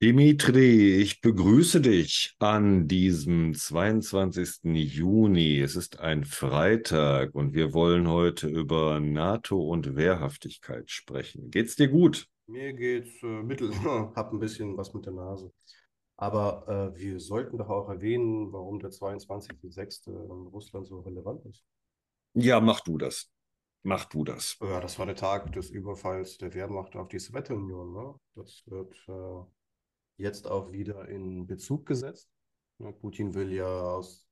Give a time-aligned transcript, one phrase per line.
[0.00, 4.60] Dimitri, ich begrüße dich an diesem 22.
[4.62, 5.58] Juni.
[5.58, 11.50] Es ist ein Freitag und wir wollen heute über NATO und Wehrhaftigkeit sprechen.
[11.50, 12.28] Geht's dir gut?
[12.46, 13.72] Mir geht's äh, mittel,
[14.14, 15.52] hab ein bisschen was mit der Nase.
[16.16, 20.06] Aber äh, wir sollten doch auch erwähnen, warum der 22.06.
[20.06, 21.64] in Russland so relevant ist.
[22.34, 23.32] Ja, mach du das.
[23.82, 24.58] Mach du das.
[24.60, 27.92] Ja, das war der Tag des Überfalls der Wehrmacht auf die Sowjetunion.
[27.92, 28.14] Ne?
[28.36, 29.57] Das wird äh,
[30.18, 32.28] jetzt auch wieder in Bezug gesetzt.
[33.00, 34.28] Putin will ja aus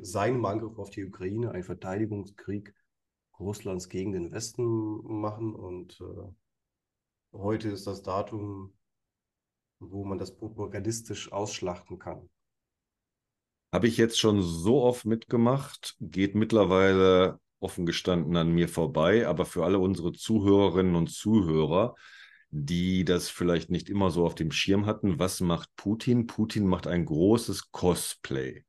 [0.00, 2.74] seinem Angriff auf die Ukraine einen Verteidigungskrieg
[3.38, 4.64] Russlands gegen den Westen
[5.20, 5.54] machen.
[5.54, 8.72] Und äh, heute ist das Datum,
[9.80, 12.30] wo man das propagandistisch ausschlachten kann.
[13.72, 19.26] Habe ich jetzt schon so oft mitgemacht, geht mittlerweile offen gestanden an mir vorbei.
[19.26, 21.94] Aber für alle unsere Zuhörerinnen und Zuhörer,
[22.56, 25.18] die das vielleicht nicht immer so auf dem Schirm hatten.
[25.18, 26.28] Was macht Putin?
[26.28, 28.64] Putin macht ein großes Cosplay.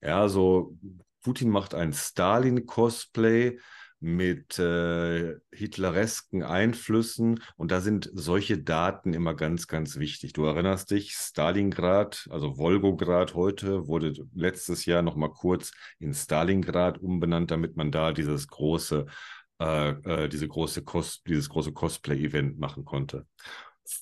[0.00, 0.78] Ja, so
[1.20, 3.58] Putin macht ein Stalin-Cosplay
[3.98, 10.32] mit äh, hitleresken Einflüssen und da sind solche Daten immer ganz, ganz wichtig.
[10.32, 17.50] Du erinnerst dich, Stalingrad, also Wolgograd heute, wurde letztes Jahr nochmal kurz in Stalingrad umbenannt,
[17.50, 19.06] damit man da dieses große
[19.64, 23.26] äh, äh, diese große Cos dieses große Cosplay-Event machen konnte.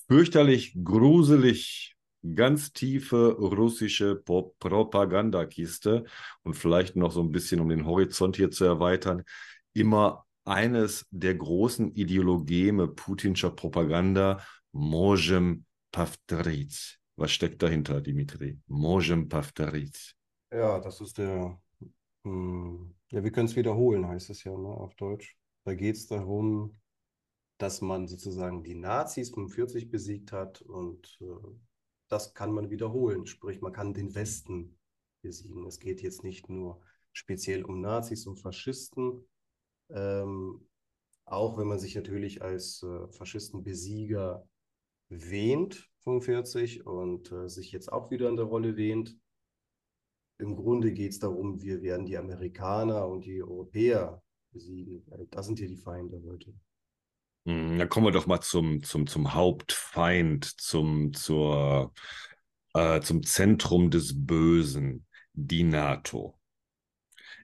[0.08, 1.94] Fürchterlich, gruselig,
[2.34, 6.04] ganz tiefe russische Propagandakiste
[6.42, 9.22] und vielleicht noch so ein bisschen, um den Horizont hier zu erweitern,
[9.72, 16.98] immer eines der großen Ideologeme putinscher Propaganda, Mojem Pavteric.
[17.16, 18.58] Was steckt dahinter, Dimitri?
[18.66, 20.14] Mojem Pavteric.
[20.52, 21.60] Ja, das ist der,
[22.24, 25.36] hm, ja, wir können es wiederholen, heißt es ja ne, auf Deutsch.
[25.64, 26.80] Da geht es darum,
[27.58, 31.48] dass man sozusagen die Nazis 45 besiegt hat und äh,
[32.08, 33.26] das kann man wiederholen.
[33.26, 34.78] Sprich, man kann den Westen
[35.22, 35.66] besiegen.
[35.66, 36.80] Es geht jetzt nicht nur
[37.12, 39.26] speziell um Nazis und Faschisten,
[39.90, 40.66] ähm,
[41.24, 44.46] auch wenn man sich natürlich als äh, Faschistenbesieger
[45.08, 49.16] wähnt, 45, und äh, sich jetzt auch wieder in der Rolle wähnt.
[50.38, 54.21] Im Grunde geht es darum, wir werden die Amerikaner und die Europäer
[54.52, 55.02] besiegen.
[55.30, 56.52] Das sind hier die Feinde heute.
[57.46, 61.92] Hm, dann kommen wir doch mal zum, zum, zum Hauptfeind, zum, zur,
[62.74, 66.38] äh, zum Zentrum des Bösen, die NATO.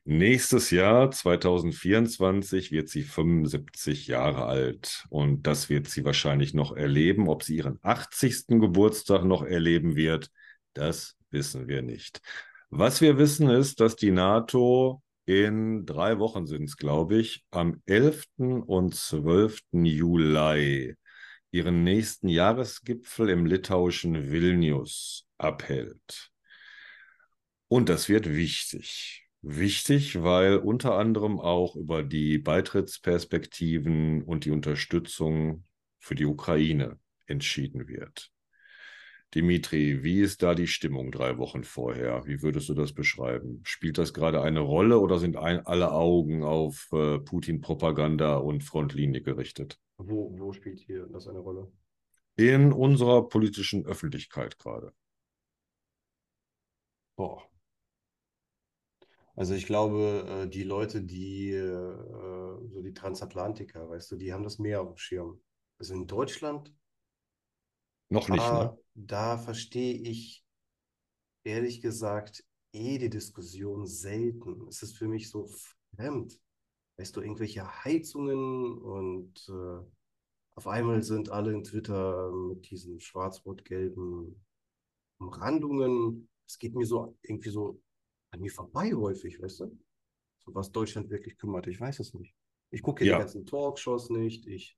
[0.05, 7.29] Nächstes Jahr, 2024, wird sie 75 Jahre alt und das wird sie wahrscheinlich noch erleben.
[7.29, 8.59] Ob sie ihren 80.
[8.59, 10.31] Geburtstag noch erleben wird,
[10.73, 12.23] das wissen wir nicht.
[12.71, 17.83] Was wir wissen ist, dass die NATO in drei Wochen sind es, glaube ich, am
[17.85, 18.63] 11.
[18.67, 19.61] und 12.
[19.73, 20.97] Juli
[21.51, 26.31] ihren nächsten Jahresgipfel im litauischen Vilnius abhält.
[27.69, 29.29] Und das wird wichtig.
[29.43, 35.67] Wichtig, weil unter anderem auch über die Beitrittsperspektiven und die Unterstützung
[35.99, 38.33] für die Ukraine entschieden wird.
[39.35, 42.27] Dimitri, wie ist da die Stimmung drei Wochen vorher?
[42.27, 43.61] Wie würdest du das beschreiben?
[43.65, 49.21] Spielt das gerade eine Rolle oder sind ein, alle Augen auf äh, Putin-Propaganda und Frontlinie
[49.21, 49.79] gerichtet?
[49.99, 51.71] Wo, wo spielt hier das eine Rolle?
[52.37, 54.93] In unserer politischen Öffentlichkeit gerade.
[57.17, 57.43] Boah.
[59.35, 61.97] Also ich glaube, äh, die Leute, die äh,
[62.71, 65.43] so die Transatlantiker, weißt du, die haben das mehr auf dem Schirm.
[65.79, 66.73] Also in Deutschland
[68.09, 68.79] noch nicht, da, ne?
[68.95, 70.45] Da verstehe ich
[71.45, 74.67] ehrlich gesagt eh die Diskussion selten.
[74.69, 75.49] Es ist für mich so
[75.97, 76.39] fremd.
[76.97, 79.87] Weißt du, irgendwelche Heizungen und äh,
[80.57, 84.45] auf einmal sind alle in Twitter mit diesen schwarz-rot-gelben
[85.21, 86.29] Umrandungen.
[86.49, 87.81] Es geht mir so irgendwie so
[88.31, 89.79] an mir vorbei häufig, weißt du?
[90.39, 92.35] So was Deutschland wirklich kümmert, ich weiß es nicht.
[92.71, 93.15] Ich gucke ja.
[93.15, 94.47] die ganzen Talkshows nicht.
[94.47, 94.78] Ich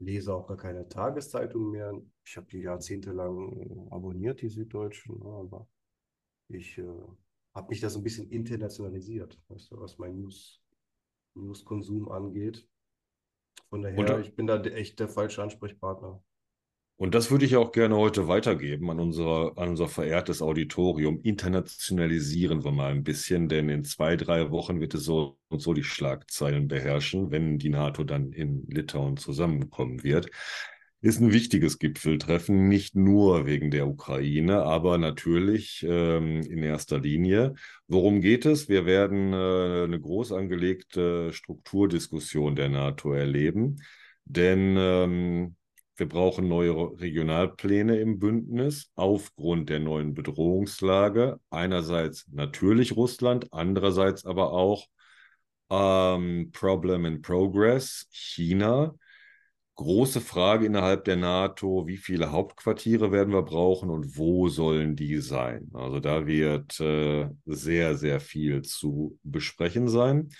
[0.00, 1.92] lese auch gar keine Tageszeitung mehr.
[2.24, 5.68] Ich habe die jahrzehntelang äh, abonniert, die Süddeutschen, ne, aber
[6.48, 6.84] ich äh,
[7.54, 10.62] habe mich da so ein bisschen internationalisiert, weißt du, was mein News,
[11.34, 12.66] News-Konsum angeht.
[13.68, 16.22] Von daher, Und, ich bin da echt der falsche Ansprechpartner.
[17.00, 21.18] Und das würde ich auch gerne heute weitergeben an, unsere, an unser verehrtes Auditorium.
[21.22, 25.72] Internationalisieren wir mal ein bisschen, denn in zwei, drei Wochen wird es so und so
[25.72, 30.28] die Schlagzeilen beherrschen, wenn die NATO dann in Litauen zusammenkommen wird.
[31.00, 37.54] Ist ein wichtiges Gipfeltreffen, nicht nur wegen der Ukraine, aber natürlich ähm, in erster Linie.
[37.88, 38.68] Worum geht es?
[38.68, 43.76] Wir werden äh, eine groß angelegte Strukturdiskussion der NATO erleben,
[44.26, 45.56] denn ähm,
[46.00, 51.38] wir brauchen neue Regionalpläne im Bündnis aufgrund der neuen Bedrohungslage.
[51.50, 54.86] Einerseits natürlich Russland, andererseits aber auch
[55.68, 58.94] ähm, Problem in Progress, China.
[59.74, 65.18] Große Frage innerhalb der NATO, wie viele Hauptquartiere werden wir brauchen und wo sollen die
[65.18, 65.70] sein?
[65.74, 70.30] Also da wird äh, sehr, sehr viel zu besprechen sein.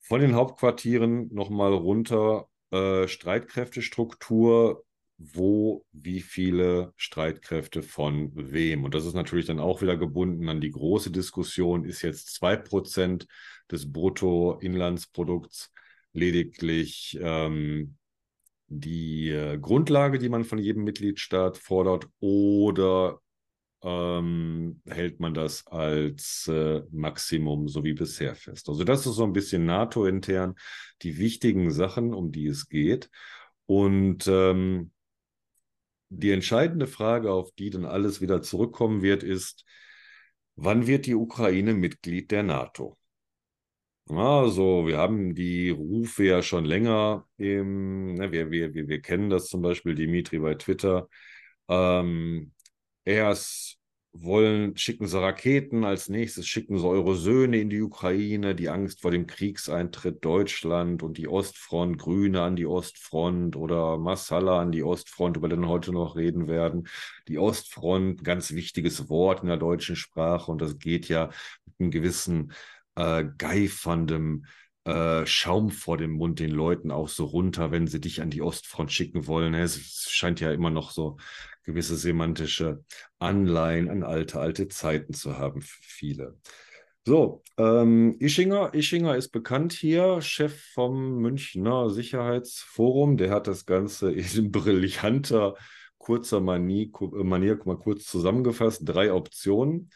[0.00, 4.84] Von den Hauptquartieren nochmal runter äh, Streitkräftestruktur,
[5.18, 8.84] wo wie viele Streitkräfte von wem.
[8.84, 13.26] Und das ist natürlich dann auch wieder gebunden an die große Diskussion, ist jetzt 2%
[13.70, 15.72] des Bruttoinlandsprodukts
[16.12, 17.96] lediglich ähm,
[18.68, 23.20] die äh, Grundlage, die man von jedem Mitgliedstaat fordert, oder
[23.82, 28.68] ähm, hält man das als äh, Maximum so wie bisher fest.
[28.68, 30.54] Also das ist so ein bisschen NATO-intern
[31.02, 33.10] die wichtigen Sachen, um die es geht.
[33.66, 34.92] Und ähm,
[36.10, 39.64] die entscheidende Frage, auf die dann alles wieder zurückkommen wird, ist,
[40.56, 42.96] wann wird die Ukraine Mitglied der NATO?
[44.10, 49.48] Also, wir haben die Rufe ja schon länger im, ne, wir, wir, wir, kennen das
[49.48, 51.08] zum Beispiel, Dimitri bei Twitter.
[51.68, 52.52] Ähm,
[53.08, 53.78] erst
[54.12, 59.00] wollen, schicken sie Raketen, als nächstes schicken sie eure Söhne in die Ukraine, die Angst
[59.00, 64.82] vor dem Kriegseintritt Deutschland und die Ostfront, Grüne an die Ostfront oder Massala an die
[64.82, 66.88] Ostfront, über den wir heute noch reden werden.
[67.28, 71.30] Die Ostfront, ganz wichtiges Wort in der deutschen Sprache und das geht ja
[71.66, 72.52] mit einem gewissen
[72.96, 74.44] äh, geiferndem
[74.88, 78.40] äh, Schaum vor dem Mund den Leuten auch so runter, wenn sie dich an die
[78.42, 79.52] Ostfront schicken wollen.
[79.52, 81.18] Es scheint ja immer noch so
[81.64, 82.84] gewisse semantische
[83.18, 86.38] Anleihen an alte, alte Zeiten zu haben für viele.
[87.04, 88.72] So, ähm, Ischinger.
[88.74, 93.18] Ischinger ist bekannt hier, Chef vom Münchner Sicherheitsforum.
[93.18, 95.54] Der hat das Ganze in brillanter,
[95.98, 98.82] kurzer Manie, Manier mal kurz zusammengefasst.
[98.84, 99.90] Drei Optionen,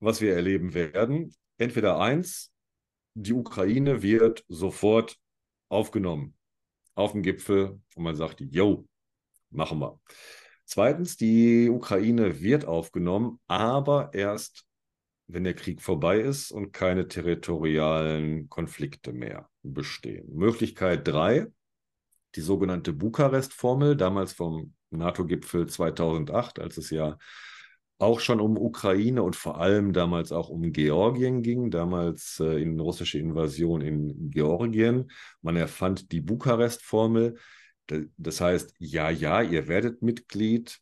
[0.00, 1.34] was wir erleben werden.
[1.56, 2.51] Entweder eins,
[3.14, 5.18] die Ukraine wird sofort
[5.68, 6.34] aufgenommen
[6.94, 8.86] auf dem Gipfel und man sagt, yo,
[9.50, 9.98] machen wir.
[10.64, 14.64] Zweitens, die Ukraine wird aufgenommen, aber erst,
[15.26, 20.34] wenn der Krieg vorbei ist und keine territorialen Konflikte mehr bestehen.
[20.34, 21.46] Möglichkeit drei,
[22.34, 27.18] die sogenannte Bukarest-Formel, damals vom NATO-Gipfel 2008, als es ja
[28.02, 32.78] auch schon um Ukraine und vor allem damals auch um Georgien ging, damals äh, in
[32.80, 35.10] russische Invasion in Georgien.
[35.40, 37.38] Man erfand die Bukarest-Formel,
[38.16, 40.78] das heißt, ja, ja, ihr werdet Mitglied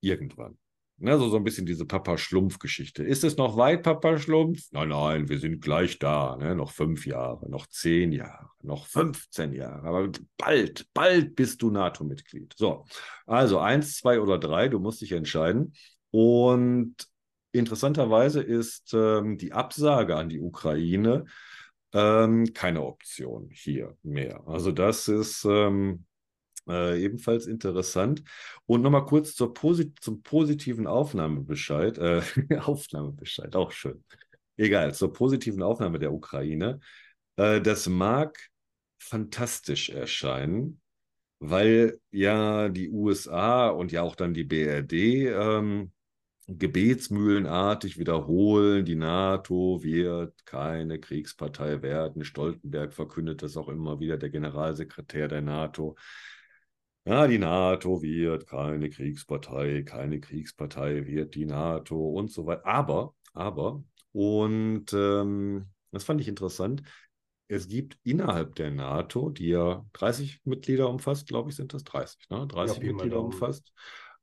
[0.00, 0.58] irgendwann.
[1.04, 3.02] Also so ein bisschen diese Papa-Schlumpf-Geschichte.
[3.02, 4.68] Ist es noch weit, Papa Schlumpf?
[4.70, 6.36] Nein, nein, wir sind gleich da.
[6.36, 6.54] Ne?
[6.54, 9.82] Noch fünf Jahre, noch zehn Jahre, noch 15 Jahre.
[9.88, 12.54] Aber bald, bald bist du NATO-Mitglied.
[12.56, 12.84] So,
[13.26, 15.72] also eins, zwei oder drei, du musst dich entscheiden.
[16.12, 16.94] Und
[17.50, 21.24] interessanterweise ist ähm, die Absage an die Ukraine
[21.92, 24.46] ähm, keine Option hier mehr.
[24.46, 26.04] Also das ist ähm,
[26.68, 28.22] äh, ebenfalls interessant.
[28.66, 31.98] Und nochmal kurz Posit zum positiven Aufnahmebescheid.
[31.98, 32.22] Äh,
[32.60, 34.04] Aufnahmebescheid, auch schön.
[34.56, 36.80] Egal, zur positiven Aufnahme der Ukraine.
[37.36, 38.38] Äh, das mag
[38.98, 40.80] fantastisch erscheinen,
[41.40, 45.92] weil ja die USA und ja auch dann die BRD ähm,
[46.48, 52.24] gebetsmühlenartig wiederholen, die NATO wird keine Kriegspartei werden.
[52.24, 55.96] Stoltenberg verkündet das auch immer wieder, der Generalsekretär der NATO.
[57.04, 62.66] Ja, die NATO wird keine Kriegspartei, keine Kriegspartei wird die NATO und so weiter.
[62.66, 63.82] Aber, aber,
[64.12, 66.82] und ähm, das fand ich interessant,
[67.48, 72.30] es gibt innerhalb der NATO, die ja 30 Mitglieder umfasst, glaube ich, sind das 30,
[72.30, 72.46] ne?
[72.46, 73.72] 30 ja, Mitglieder umfasst,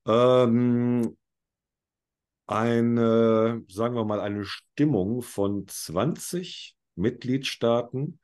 [0.08, 1.16] ähm,
[2.50, 8.20] eine, sagen wir mal, eine Stimmung von 20 Mitgliedstaaten,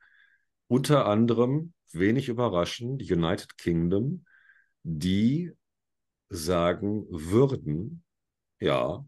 [0.66, 4.24] unter anderem, wenig überraschend, United Kingdom,
[4.82, 5.52] die
[6.28, 8.02] sagen würden,
[8.58, 9.06] ja,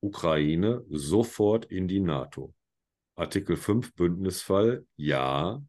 [0.00, 2.54] Ukraine sofort in die NATO.
[3.16, 5.60] Artikel 5 Bündnisfall, ja,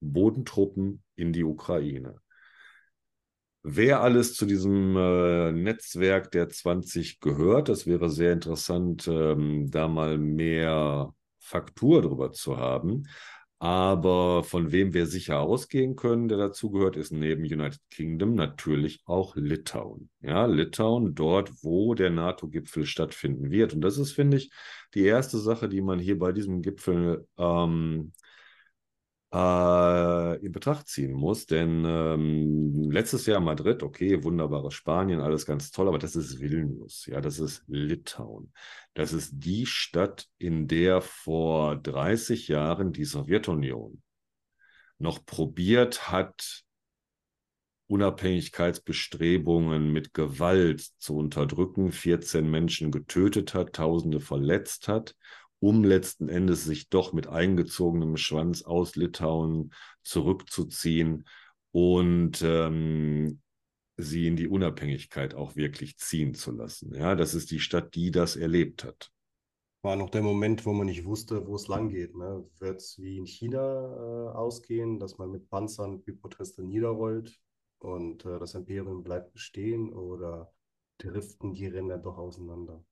[0.00, 2.20] Bodentruppen in die Ukraine.
[3.62, 9.86] Wer alles zu diesem äh, Netzwerk der 20 gehört, das wäre sehr interessant, ähm, da
[9.86, 13.04] mal mehr Faktur drüber zu haben.
[13.62, 19.36] Aber von wem wir sicher ausgehen können, der dazugehört, ist neben United Kingdom natürlich auch
[19.36, 20.08] Litauen.
[20.22, 23.74] Ja, Litauen, dort, wo der NATO-Gipfel stattfinden wird.
[23.74, 24.50] Und das ist, finde ich,
[24.94, 28.12] die erste Sache, die man hier bei diesem Gipfel ähm,
[29.32, 31.46] äh, in Betracht ziehen muss.
[31.46, 37.06] Denn ähm, letztes Jahr Madrid, okay, wunderbares Spanien, alles ganz toll, aber das ist Vilnius,
[37.06, 38.52] ja, das ist Litauen.
[38.94, 44.02] Das ist die Stadt, in der vor 30 Jahren die Sowjetunion
[44.98, 46.64] noch probiert hat,
[47.86, 55.16] Unabhängigkeitsbestrebungen mit Gewalt zu unterdrücken, 14 Menschen getötet hat, Tausende verletzt hat,
[55.60, 61.28] um letzten Endes sich doch mit eingezogenem Schwanz aus Litauen zurückzuziehen
[61.70, 63.40] und ähm,
[63.96, 66.94] sie in die Unabhängigkeit auch wirklich ziehen zu lassen.
[66.94, 69.12] Ja, das ist die Stadt, die das erlebt hat.
[69.82, 72.14] War noch der Moment, wo man nicht wusste, wo es lang geht.
[72.16, 72.44] Ne?
[72.58, 77.40] Wird es wie in China äh, ausgehen, dass man mit Panzern wie Proteste niederrollt?
[77.80, 80.52] und äh, das Imperium bleibt bestehen oder
[80.98, 82.84] driften die Ränder doch auseinander?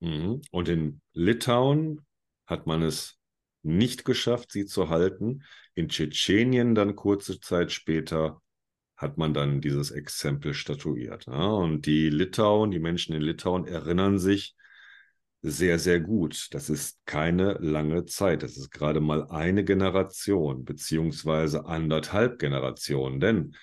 [0.00, 0.42] Mhm.
[0.50, 2.04] Und in Litauen
[2.46, 3.18] hat man es
[3.62, 5.44] nicht geschafft, sie zu halten.
[5.74, 8.40] In Tschetschenien dann kurze Zeit später
[8.96, 11.26] hat man dann dieses Exempel statuiert.
[11.26, 11.46] Ja?
[11.46, 14.54] Und die Litauen, die Menschen in Litauen erinnern sich
[15.42, 16.48] sehr, sehr gut.
[16.52, 18.44] Das ist keine lange Zeit.
[18.44, 23.18] Das ist gerade mal eine Generation beziehungsweise anderthalb Generationen.
[23.18, 23.56] Denn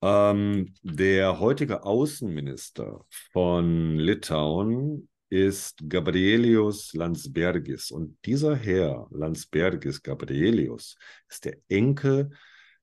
[0.00, 7.90] ähm, der heutige Außenminister von Litauen ist Gabrielius Landsbergis.
[7.90, 12.28] Und dieser Herr, Landsbergis Gabrielius, ist der Enkel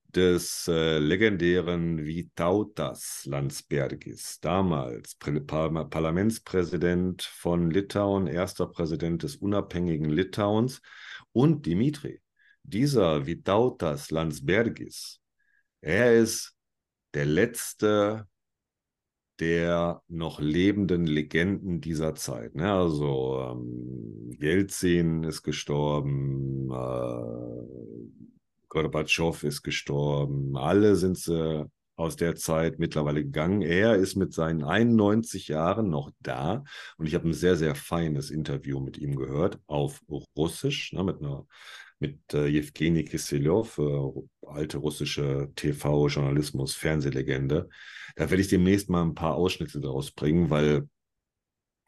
[0.08, 10.82] des äh, legendären Vitautas Landsbergis, damals Par Parlamentspräsident von Litauen, erster Präsident des unabhängigen Litauens.
[11.30, 12.20] Und Dimitri,
[12.64, 15.20] dieser Vitautas Landsbergis,
[15.82, 16.56] er ist
[17.14, 18.26] der letzte
[19.40, 22.54] der noch lebenden Legenden dieser Zeit.
[22.54, 22.70] Ne?
[22.70, 28.20] Also ähm, Jelzin ist gestorben, äh,
[28.68, 31.66] Gorbatschow ist gestorben, alle sind sie
[31.96, 33.62] aus der Zeit mittlerweile gegangen.
[33.62, 36.64] Er ist mit seinen 91 Jahren noch da
[36.96, 40.00] und ich habe ein sehr, sehr feines Interview mit ihm gehört auf
[40.36, 41.46] Russisch, ne, mit einer
[42.00, 47.68] mit äh, Jewgeni Kiselyov, äh, alte russische TV-Journalismus, Fernsehlegende.
[48.16, 50.88] Da werde ich demnächst mal ein paar Ausschnitte daraus bringen, weil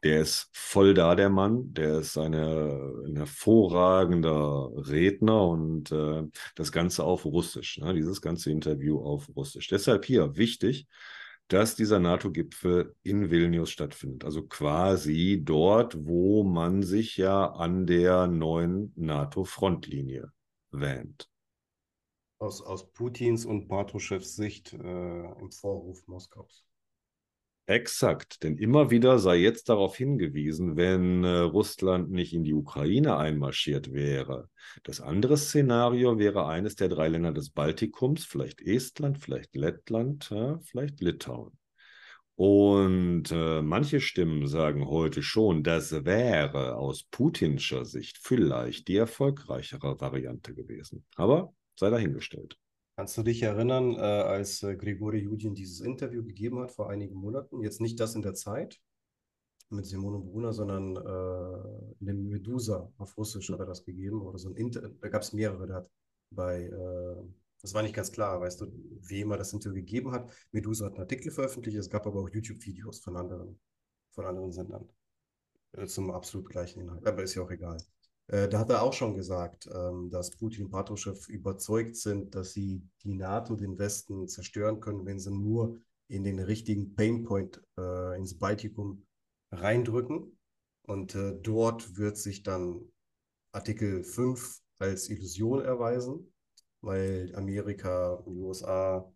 [0.02, 1.72] der ist voll da, der Mann.
[1.74, 6.24] Der ist eine, ein hervorragender Redner und äh,
[6.56, 7.78] das Ganze auf Russisch.
[7.78, 7.94] Ne?
[7.94, 9.68] Dieses ganze Interview auf Russisch.
[9.68, 10.86] Deshalb hier wichtig,
[11.52, 14.24] dass dieser NATO-Gipfel in Vilnius stattfindet.
[14.24, 20.32] Also quasi dort, wo man sich ja an der neuen NATO-Frontlinie
[20.70, 21.28] wähnt.
[22.38, 26.64] Aus, aus Putins und Patruschews Sicht äh, im Vorruf Moskaus.
[27.72, 33.16] Exakt, denn immer wieder sei jetzt darauf hingewiesen, wenn äh, Russland nicht in die Ukraine
[33.16, 34.50] einmarschiert wäre.
[34.82, 40.30] Das andere Szenario wäre eines der drei Länder des Baltikums, vielleicht Estland, vielleicht Lettland,
[40.64, 41.56] vielleicht Litauen.
[42.34, 49.98] Und äh, manche Stimmen sagen heute schon, das wäre aus putinscher Sicht vielleicht die erfolgreichere
[49.98, 51.06] Variante gewesen.
[51.16, 52.58] Aber sei dahingestellt.
[52.96, 57.14] Kannst du dich erinnern, äh, als äh, Grigori Judin dieses Interview gegeben hat vor einigen
[57.14, 57.62] Monaten?
[57.62, 58.80] Jetzt nicht das in der Zeit
[59.70, 64.38] mit Simone Brunner, sondern äh, in dem Medusa auf Russisch hat er das gegeben oder
[64.38, 65.90] so ein Inter da gab es mehrere, der hat
[66.30, 67.16] bei, äh,
[67.62, 68.66] das war nicht ganz klar, weißt du,
[69.00, 70.30] wem er das Interview gegeben hat.
[70.52, 73.58] Medusa hat einen Artikel veröffentlicht, es gab aber auch YouTube-Videos von anderen,
[74.10, 74.88] von anderen Sendern
[75.72, 77.78] äh, zum absolut gleichen Inhalt, aber ist ja auch egal.
[78.28, 82.52] Äh, da hat er auch schon gesagt, ähm, dass Putin und Patrushev überzeugt sind, dass
[82.52, 88.16] sie die NATO, den Westen zerstören können, wenn sie nur in den richtigen Painpoint äh,
[88.18, 89.06] ins Baltikum
[89.50, 90.38] reindrücken.
[90.82, 92.92] Und äh, dort wird sich dann
[93.52, 96.32] Artikel 5 als Illusion erweisen,
[96.80, 99.12] weil Amerika, USA,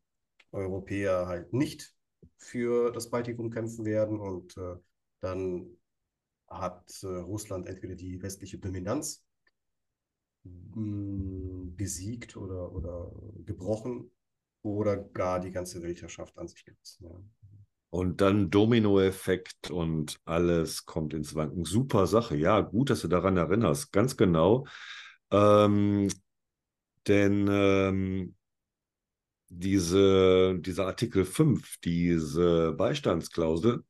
[0.52, 1.94] Europäer halt nicht
[2.38, 4.76] für das Baltikum kämpfen werden und äh,
[5.20, 5.76] dann
[6.49, 9.25] hat äh, Russland entweder die westliche Dominanz
[10.45, 13.12] mh, mm, besiegt oder, oder
[13.45, 14.11] gebrochen
[14.62, 17.05] oder gar die ganze Weltherrschaft an sich gerissen.
[17.05, 17.21] Ja.
[17.91, 21.65] Und dann Dominoeffekt und alles kommt ins Wanken.
[21.65, 22.37] Super Sache.
[22.37, 23.93] Ja, gut, dass du daran erinnerst.
[23.93, 24.67] Ganz genau.
[25.31, 26.09] Ähm,
[27.07, 28.35] denn ähm,
[29.49, 33.85] diese, dieser Artikel 5, diese Beistandsklausel,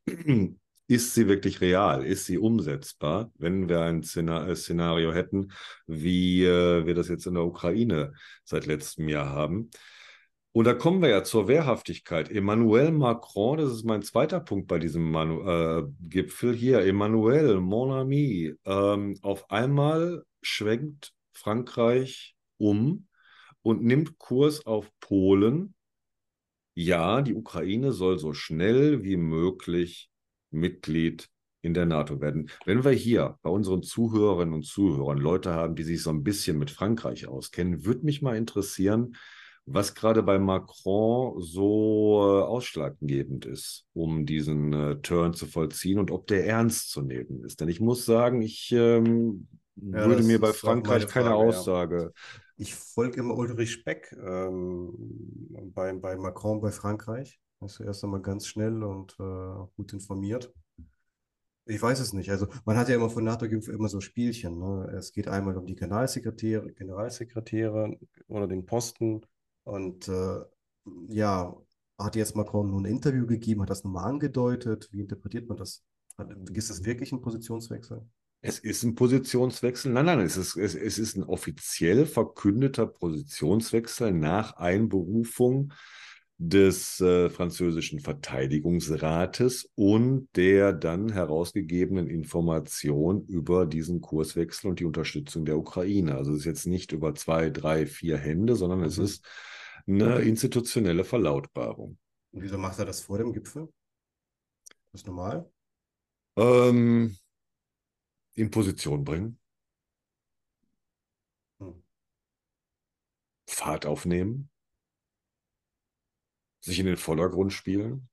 [0.88, 2.04] ist sie wirklich real?
[2.04, 5.52] Ist sie umsetzbar, wenn wir ein äh, Szenario hätten,
[5.86, 8.12] wie äh, wir das jetzt in der Ukraine
[8.44, 9.70] seit letztem Jahr haben?
[10.52, 12.30] Und da kommen wir ja zur Wehrhaftigkeit.
[12.30, 16.80] Emmanuel Macron, das ist mein zweiter Punkt bei diesem Manu äh, Gipfel hier.
[16.80, 23.06] Emmanuel, mon ami, ähm, auf einmal schwenkt Frankreich um
[23.60, 25.74] und nimmt Kurs auf Polen.
[26.74, 30.08] Ja, die Ukraine soll so schnell wie möglich
[30.56, 31.28] Mitglied
[31.62, 32.48] in der NATO werden.
[32.64, 36.58] Wenn wir hier bei unseren Zuhörerinnen und Zuhörern Leute haben, die sich so ein bisschen
[36.58, 39.16] mit Frankreich auskennen, würde mich mal interessieren,
[39.66, 46.12] was gerade bei Macron so äh, ausschlaggebend ist, um diesen äh, Turn zu vollziehen und
[46.12, 47.60] ob der ernst zu nehmen ist.
[47.60, 52.02] Denn ich muss sagen, ich ähm, ja, würde mir bei Frankreich keine Frage, Aussage.
[52.14, 52.40] Ja.
[52.58, 54.92] Ich folge immer Ulrich Speck ähm,
[55.74, 57.40] bei, bei Macron bei Frankreich.
[57.64, 60.52] Ist erst einmal ganz schnell und äh, gut informiert.
[61.64, 62.30] Ich weiß es nicht.
[62.30, 64.58] Also man hat ja immer von NATO immer so Spielchen.
[64.58, 64.92] Ne?
[64.96, 67.98] Es geht einmal um die Generalsekretäre, Generalsekretäre
[68.28, 69.22] oder den Posten
[69.64, 70.40] und äh,
[71.08, 71.56] ja,
[71.98, 74.88] hat jetzt Macron nun ein Interview gegeben, hat das nochmal angedeutet.
[74.92, 75.82] Wie interpretiert man das?
[76.52, 78.06] Ist das wirklich ein Positionswechsel?
[78.42, 79.92] Es ist ein Positionswechsel.
[79.92, 85.72] Nein, nein, es ist, es, es ist ein offiziell verkündeter Positionswechsel nach Einberufung
[86.38, 95.46] des äh, französischen Verteidigungsrates und der dann herausgegebenen Information über diesen Kurswechsel und die Unterstützung
[95.46, 96.14] der Ukraine.
[96.14, 99.04] Also es ist jetzt nicht über zwei, drei, vier Hände, sondern es mhm.
[99.04, 99.26] ist
[99.86, 101.96] eine institutionelle Verlautbarung.
[102.32, 103.68] Und wieso macht er das vor dem Gipfel?
[104.92, 105.50] Das ist normal?
[106.36, 107.16] Ähm,
[108.34, 109.38] in Position bringen.
[111.60, 111.82] Hm.
[113.48, 114.50] Fahrt aufnehmen.
[116.66, 118.08] Sich in den Vordergrund spielen.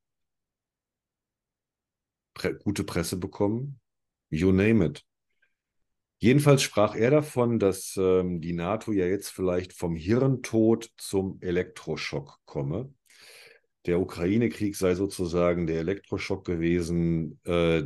[2.35, 3.79] Pre gute Presse bekommen.
[4.29, 5.03] You name it.
[6.19, 12.41] Jedenfalls sprach er davon, dass ähm, die NATO ja jetzt vielleicht vom Hirntod zum Elektroschock
[12.45, 12.93] komme.
[13.87, 17.81] Der Ukraine-Krieg sei sozusagen der Elektroschock gewesen, äh,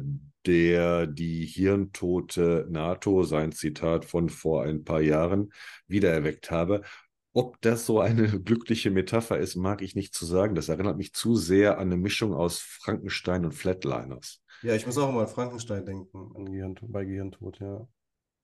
[0.46, 5.54] der die hirntote NATO, sein Zitat von vor ein paar Jahren,
[5.88, 6.84] wiedererweckt habe.
[7.38, 10.56] Ob das so eine glückliche Metapher ist, mag ich nicht zu sagen.
[10.56, 14.42] Das erinnert mich zu sehr an eine Mischung aus Frankenstein und Flatliners.
[14.64, 17.88] Ja, ich muss auch mal an Frankenstein denken, an Gehirn, bei Gehirntod, ja.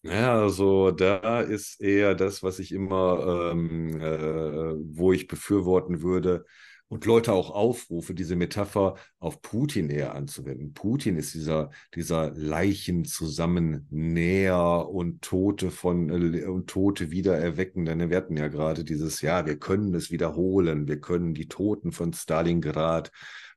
[0.03, 6.45] Ja, also da ist eher das, was ich immer, ähm, äh, wo ich befürworten würde
[6.93, 10.75] und Leute auch aufrufe, diese Metapher auf Putin eher anzuwenden.
[10.75, 17.85] Putin ist dieser, dieser Leichenzusammennäher und Tote von äh, und Tote wiedererwecken.
[17.85, 21.91] Denn wir hatten ja gerade dieses, ja, wir können es wiederholen, wir können die Toten
[21.91, 23.11] von Stalingrad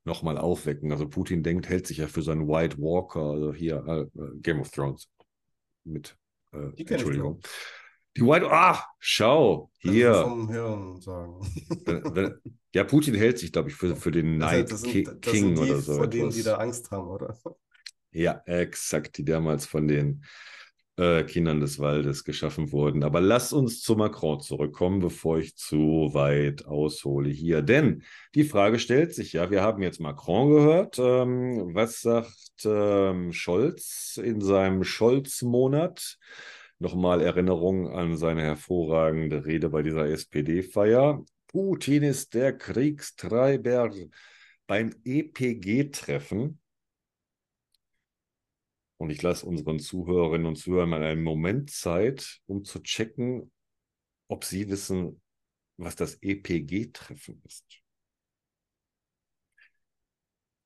[0.05, 0.90] nochmal aufwecken.
[0.90, 4.07] Also Putin denkt, hält sich ja für seinen White Walker, also hier äh,
[4.40, 5.11] Game of Thrones
[5.85, 6.16] mit
[6.55, 7.42] äh, Entschuldigung.
[8.16, 10.14] Die White, ah, schau, hier.
[10.14, 11.40] Vom Hirn sagen.
[12.74, 15.61] ja, Putin hält sich, glaube ich, für, für den Night das sind, das King die,
[15.61, 15.96] oder so.
[15.96, 17.37] Vor denen, die da Angst haben, oder?
[18.12, 20.24] Ja, exakt, die damals von den
[20.96, 23.05] äh, Kindern des Waldes geschaffen wurden.
[23.05, 27.61] Aber lass uns zu Macron zurückkommen, bevor ich zu weit aushole hier.
[27.61, 28.02] Denn
[28.35, 30.98] die Frage stellt sich ja, wir haben jetzt Macron gehört.
[30.98, 36.18] Ähm, was sagt ähm, Scholz in seinem Scholz-Monat?
[36.79, 41.25] Nochmal Erinnerung an seine hervorragende Rede bei dieser SPD-Feier.
[41.47, 43.91] Putin ist der Kriegstreiber
[44.67, 46.61] beim EPG-Treffen
[48.99, 53.51] und ich lasse unseren Zuhörerinnen und Zuhörern mal einen Moment Zeit, um zu checken,
[54.29, 55.21] ob sie wissen,
[55.79, 57.86] was das EPG-Treffen ist.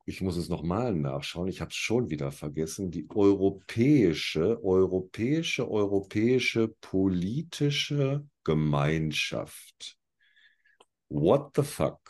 [0.06, 2.90] Ich muss es nochmal nachschauen, ich habe es schon wieder vergessen.
[2.90, 9.96] Die europäische, europäische, europäische politische Gemeinschaft.
[11.08, 12.00] What the fuck?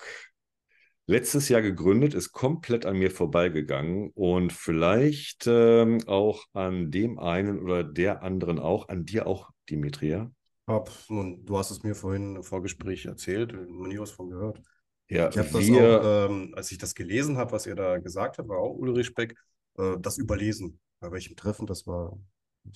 [1.10, 7.58] letztes Jahr gegründet, ist komplett an mir vorbeigegangen und vielleicht ähm, auch an dem einen
[7.58, 10.30] oder der anderen auch, an dir auch, Dimitria.
[10.68, 14.62] Hab, nun, du hast es mir vorhin im Vorgespräch erzählt, noch nie was von gehört.
[15.10, 18.38] Ja, ich habe das auch, ähm, als ich das gelesen habe, was ihr da gesagt
[18.38, 19.36] habt, war auch Ulrich Beck,
[19.78, 20.78] äh, das überlesen.
[21.00, 22.18] Bei welchem Treffen das war?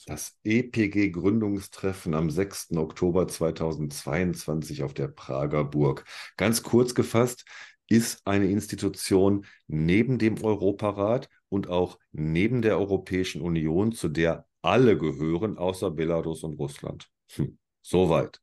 [0.07, 2.79] Das EPG-Gründungstreffen am 6.
[2.79, 6.05] Oktober 2022 auf der Prager Burg.
[6.37, 7.45] Ganz kurz gefasst,
[7.89, 14.97] ist eine Institution neben dem Europarat und auch neben der Europäischen Union, zu der alle
[14.97, 17.11] gehören, außer Belarus und Russland.
[17.35, 18.41] Hm, soweit.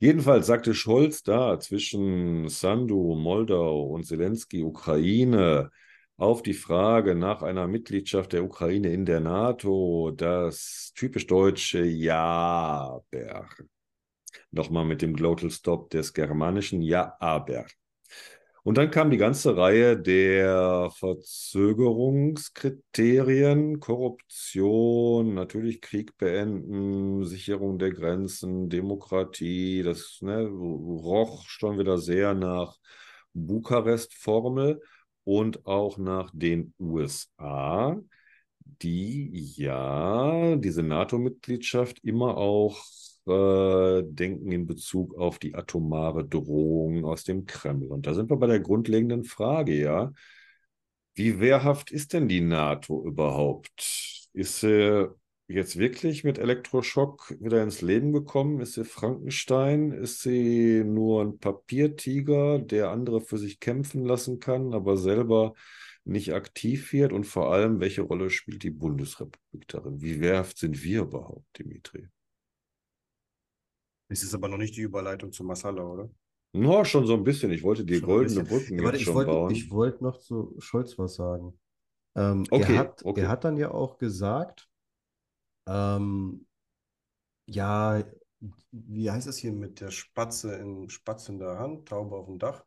[0.00, 5.70] Jedenfalls sagte Scholz da zwischen Sandu, Moldau und Zelensky, Ukraine,
[6.16, 13.00] auf die Frage nach einer Mitgliedschaft der Ukraine in der NATO, das typisch deutsche Ja,
[13.12, 13.48] aber.
[14.50, 17.66] Nochmal mit dem Glottal Stop des germanischen Ja, aber.
[18.64, 28.70] Und dann kam die ganze Reihe der Verzögerungskriterien, Korruption, natürlich Krieg beenden, Sicherung der Grenzen,
[28.70, 29.82] Demokratie.
[29.82, 32.78] Das ne, roch schon wieder sehr nach
[33.34, 34.80] Bukarest-Formel
[35.24, 38.00] und auch nach den USA,
[38.80, 42.82] die ja diese NATO-Mitgliedschaft immer auch
[43.26, 47.86] denken in Bezug auf die atomare Drohung aus dem Kreml.
[47.86, 50.12] Und da sind wir bei der grundlegenden Frage, ja.
[51.14, 54.28] Wie wehrhaft ist denn die NATO überhaupt?
[54.32, 55.08] Ist sie
[55.46, 58.60] jetzt wirklich mit Elektroschock wieder ins Leben gekommen?
[58.60, 59.92] Ist sie Frankenstein?
[59.92, 65.54] Ist sie nur ein Papiertiger, der andere für sich kämpfen lassen kann, aber selber
[66.04, 67.12] nicht aktiv wird?
[67.12, 70.02] Und vor allem, welche Rolle spielt die Bundesrepublik darin?
[70.02, 72.08] Wie wehrhaft sind wir überhaupt, Dimitri?
[74.08, 76.10] Das ist aber noch nicht die Überleitung zu Masala, oder?
[76.52, 77.50] No, schon so ein bisschen.
[77.50, 79.50] Ich wollte die goldene Brücken ja, warte, jetzt ich schon wollte, bauen.
[79.50, 81.58] Ich wollte noch zu Scholz was sagen.
[82.16, 83.22] Ähm, Okay, er hat, okay.
[83.22, 84.68] er hat dann ja auch gesagt,
[85.68, 86.46] ähm,
[87.46, 88.02] ja,
[88.72, 92.38] Wie heißt es hier mit der Spatze in, Spatz in der Hand, Taube auf dem
[92.38, 92.64] Dach?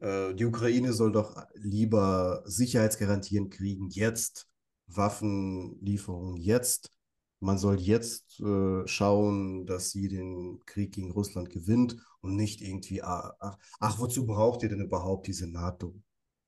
[0.00, 4.48] äh, die Ukraine soll doch lieber Sicherheitsgarantien kriegen, jetzt
[4.86, 6.90] Waffenlieferungen, jetzt.
[7.44, 13.02] Man soll jetzt äh, schauen, dass sie den Krieg gegen Russland gewinnt und nicht irgendwie,
[13.02, 15.94] ah, ach, ach, wozu braucht ihr denn überhaupt diese NATO?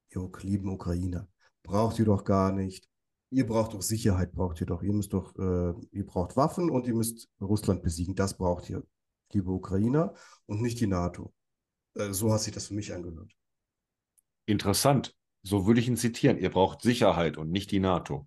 [0.09, 1.29] Ihr lieben Ukrainer,
[1.63, 2.89] braucht ihr doch gar nicht.
[3.29, 4.83] Ihr braucht doch Sicherheit, braucht ihr doch.
[4.83, 8.15] Ihr müsst doch, äh, ihr braucht Waffen und ihr müsst Russland besiegen.
[8.15, 8.83] Das braucht ihr,
[9.33, 10.15] liebe Ukrainer,
[10.47, 11.35] und nicht die NATO.
[11.93, 13.31] Äh, so hat sich das für mich angehört.
[14.47, 15.15] Interessant.
[15.43, 16.39] So würde ich ihn zitieren.
[16.39, 18.27] Ihr braucht Sicherheit und nicht die NATO.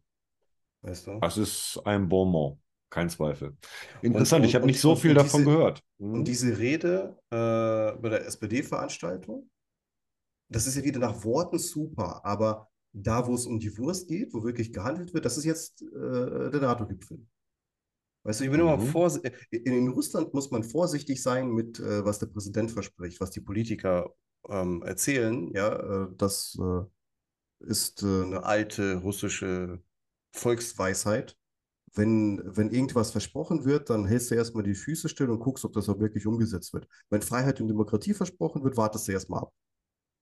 [0.81, 1.19] Weißt du?
[1.19, 2.57] Das ist ein Bonmot,
[2.89, 3.57] kein Zweifel.
[4.01, 5.83] Interessant, und- ich habe nicht so viel davon diese- gehört.
[5.99, 6.13] Hm?
[6.13, 9.49] Und diese Rede äh, bei der SPD-Veranstaltung,
[10.51, 14.33] das ist ja wieder nach Worten super, aber da, wo es um die Wurst geht,
[14.33, 17.23] wo wirklich gehandelt wird, das ist jetzt äh, der NATO-Gipfel.
[18.23, 18.89] Weißt du, ich bin immer Mhm.
[18.89, 23.31] vorsi- in, in Russland muss man vorsichtig sein mit, äh, was der Präsident verspricht, was
[23.31, 24.13] die Politiker
[24.49, 25.51] ähm, erzählen.
[25.53, 29.81] Ja, äh, das äh, ist äh, eine alte russische
[30.33, 31.35] Volksweisheit.
[31.95, 35.73] Wenn, wenn irgendwas versprochen wird, dann hältst du erstmal die Füße still und guckst, ob
[35.73, 36.87] das auch wirklich umgesetzt wird.
[37.09, 39.53] Wenn Freiheit und Demokratie versprochen wird, wartest du erstmal ab.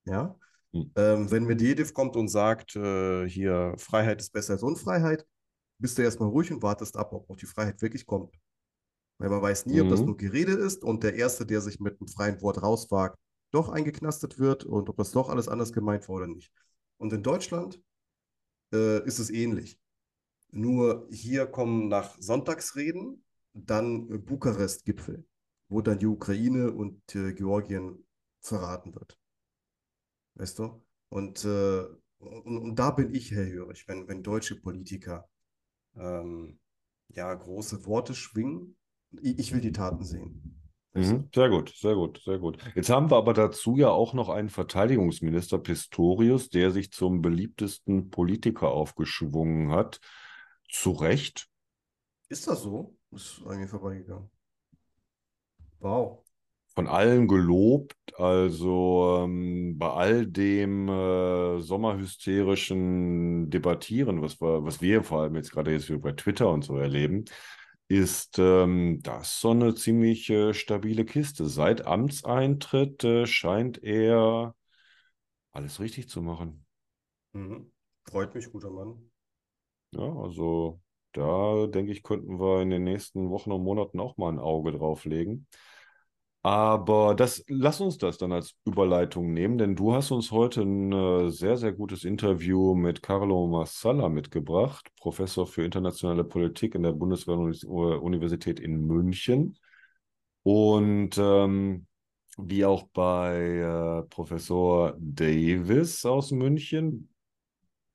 [0.06, 0.36] Ja?
[0.72, 0.92] Hm.
[0.96, 5.26] Ähm, wenn Medvedev kommt und sagt, äh, hier Freiheit ist besser als Unfreiheit,
[5.78, 8.34] bist du erstmal ruhig und wartest ab, ob auch die Freiheit wirklich kommt.
[9.18, 10.06] Weil man weiß nie, ob das Mhm.
[10.06, 13.18] nur Gerede ist und der Erste, der sich mit einem freien Wort rauswagt,
[13.52, 16.52] doch eingeknastet wird und ob das doch alles anders gemeint war oder nicht.
[16.98, 17.80] Und in Deutschland
[18.72, 19.78] äh, ist es ähnlich.
[20.50, 25.26] Nur hier kommen nach Sonntagsreden dann Bukarest-Gipfel,
[25.68, 28.06] wo dann die Ukraine und äh, Georgien
[28.40, 29.18] verraten wird.
[30.34, 30.84] Weißt du?
[31.08, 31.84] Und, äh,
[32.18, 35.28] und, und da bin ich hellhörig, wenn, wenn deutsche Politiker
[35.96, 36.58] ähm,
[37.08, 38.76] ja große Worte schwingen.
[39.20, 40.58] Ich, ich will die Taten sehen.
[40.94, 41.28] Mhm.
[41.34, 42.58] Sehr gut, sehr gut, sehr gut.
[42.74, 48.10] Jetzt haben wir aber dazu ja auch noch einen Verteidigungsminister Pistorius, der sich zum beliebtesten
[48.10, 50.00] Politiker aufgeschwungen hat.
[50.68, 51.48] Zu Recht.
[52.30, 52.96] Ist das so?
[53.10, 54.30] Ist an mir vorbeigegangen.
[55.80, 56.24] Wow.
[56.74, 57.94] von allen gelobt.
[58.18, 65.52] Also ähm, bei all dem äh, sommerhysterischen Debattieren, was wir, was wir vor allem jetzt
[65.52, 67.24] gerade jetzt bei Twitter und so erleben,
[67.88, 71.48] ist ähm, das so eine ziemlich äh, stabile Kiste.
[71.48, 74.54] Seit Amtseintritt äh, scheint er
[75.52, 76.66] alles richtig zu machen.
[77.32, 77.72] Mhm.
[78.04, 79.07] Freut mich, guter Mann.
[79.92, 80.80] Ja, also
[81.12, 84.72] da denke ich, könnten wir in den nächsten Wochen und Monaten auch mal ein Auge
[84.72, 85.46] drauf legen.
[86.42, 90.92] Aber das, lass uns das dann als Überleitung nehmen, denn du hast uns heute ein
[90.92, 96.92] äh, sehr, sehr gutes Interview mit Carlo Massala mitgebracht, Professor für internationale Politik in der
[96.92, 99.58] Bundeswehr-Universität in München.
[100.44, 101.86] Und ähm,
[102.38, 107.07] wie auch bei äh, Professor Davis aus München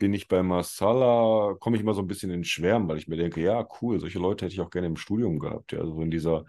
[0.03, 3.15] bin ich bei Marsala, komme ich immer so ein bisschen in Schwärmen, weil ich mir
[3.15, 5.71] denke, ja, cool, solche Leute hätte ich auch gerne im Studium gehabt.
[5.71, 6.43] Ja, also in dieser,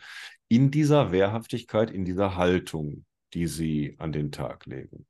[0.48, 5.06] in dieser Wehrhaftigkeit, in dieser Haltung, die sie an den Tag legen.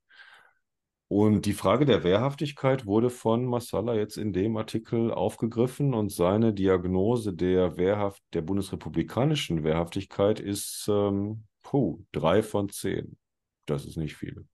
[1.08, 6.52] Und die Frage der Wehrhaftigkeit wurde von Massala jetzt in dem Artikel aufgegriffen und seine
[6.52, 13.16] Diagnose der Wehrhaft, der bundesrepublikanischen Wehrhaftigkeit ist ähm, puh, drei von zehn.
[13.64, 14.44] Das ist nicht viel.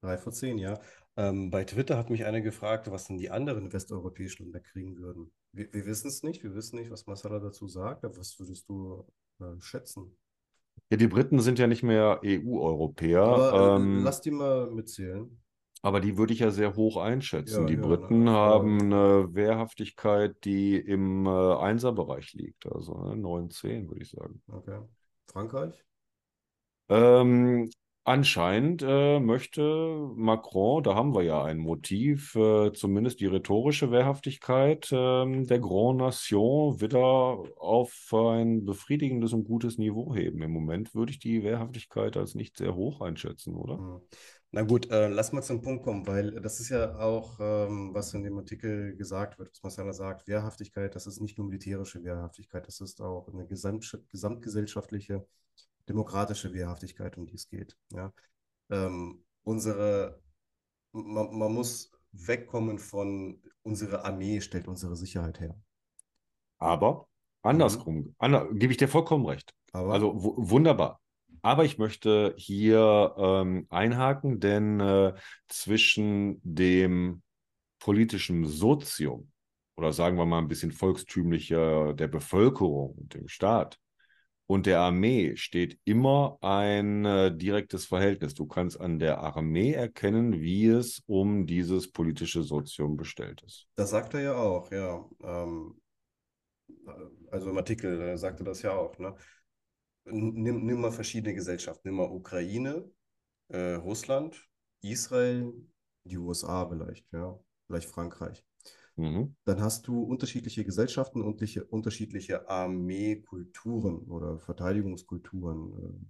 [0.00, 0.78] Drei von zehn, ja.
[1.16, 5.32] Ähm, bei Twitter hat mich einer gefragt, was denn die anderen westeuropäischen Länder kriegen würden.
[5.52, 8.68] Wir, wir wissen es nicht, wir wissen nicht, was Masala dazu sagt, aber was würdest
[8.68, 9.06] du
[9.40, 10.16] äh, schätzen?
[10.90, 15.40] Ja, die Briten sind ja nicht mehr EU-Europäer, Aber äh, ähm, lass die mal mitzählen.
[15.82, 17.66] aber die würde ich ja sehr hoch einschätzen.
[17.66, 23.16] Ja, Die ja, Briten na, haben eine Wehrhaftigkeit, die im äh, Einserbereich liegt, also ne,
[23.16, 24.42] 9, 10 würde ich sagen.
[24.48, 24.80] Okay.
[25.26, 25.84] Frankreich?
[26.88, 27.70] Ähm,
[28.04, 34.88] anscheinend äh, möchte Macron, da haben wir ja ein Motiv, äh, zumindest die rhetorische Wehrhaftigkeit
[34.92, 36.98] ähm, der Grand Nation wieder
[37.58, 40.42] auf ein befriedigendes und gutes Niveau heben.
[40.42, 43.78] Im Moment würde ich die Wehrhaftigkeit als nicht sehr hoch einschätzen, oder?
[43.78, 44.00] Hm.
[44.56, 48.14] Na gut, äh, lass mal zum Punkt kommen, weil das ist ja auch, ähm, was
[48.14, 52.64] in dem Artikel gesagt wird, was Marcella sagt, Wehrhaftigkeit, das ist nicht nur militärische Wehrhaftigkeit,
[52.68, 55.26] das ist auch eine gesamt, gesamtgesellschaftliche,
[55.88, 57.76] demokratische Wehrhaftigkeit, um die es geht.
[57.92, 58.12] Ja?
[58.70, 60.20] Ähm, unsere,
[60.92, 65.56] man, man muss wegkommen von, unsere Armee stellt unsere Sicherheit her.
[66.58, 67.08] Aber
[67.42, 69.52] andersrum, ander, gebe ich dir vollkommen recht.
[69.72, 71.00] Aber Also wu- wunderbar.
[71.42, 75.12] Aber ich möchte hier ähm, einhaken, denn äh,
[75.48, 77.22] zwischen dem
[77.80, 79.30] politischen Sozium
[79.76, 83.78] oder sagen wir mal ein bisschen volkstümlicher der Bevölkerung und dem Staat
[84.46, 88.34] und der Armee steht immer ein äh, direktes Verhältnis.
[88.34, 93.66] Du kannst an der Armee erkennen, wie es um dieses politische Sozium bestellt ist.
[93.76, 95.08] das sagt er ja auch, ja.
[95.22, 95.80] Ähm,
[97.30, 99.14] also im Artikel äh, sagt er das ja auch, ne?
[100.06, 101.88] Nimm, nimm mal verschiedene Gesellschaften.
[101.88, 102.90] Nimm mal Ukraine,
[103.48, 104.46] äh, Russland,
[104.82, 105.54] Israel,
[106.04, 108.44] die USA vielleicht, ja, vielleicht Frankreich.
[108.96, 109.34] Mhm.
[109.44, 115.72] Dann hast du unterschiedliche Gesellschaften, unterschiedliche, unterschiedliche Armeekulturen oder Verteidigungskulturen.
[115.72, 116.06] äh,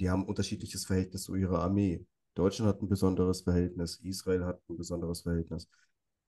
[0.00, 2.04] Die haben unterschiedliches Verhältnis zu ihrer Armee.
[2.34, 5.68] Deutschland hat ein besonderes Verhältnis, Israel hat ein besonderes Verhältnis.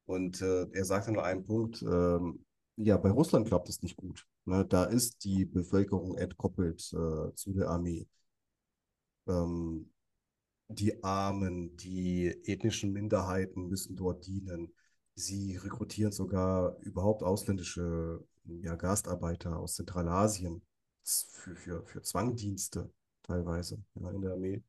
[0.07, 2.45] Und äh, er sagte nur einen Punkt, ähm,
[2.77, 4.27] ja, bei Russland klappt es nicht gut.
[4.47, 4.65] Ne?
[4.67, 8.07] Da ist die Bevölkerung entkoppelt äh, zu der Armee.
[9.27, 9.91] Ähm,
[10.69, 14.73] die Armen, die ethnischen Minderheiten müssen dort dienen.
[15.15, 20.63] Sie rekrutieren sogar überhaupt ausländische ja, Gastarbeiter aus Zentralasien
[21.05, 22.91] für, für, für Zwangdienste
[23.23, 24.63] teilweise ja, in der Armee.